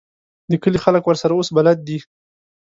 [0.49, 1.99] د کلي خلک ورسره اوس بلد دي.